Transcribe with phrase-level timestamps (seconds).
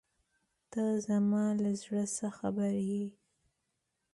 [0.71, 3.05] ته زما له زړۀ څه خبر یې.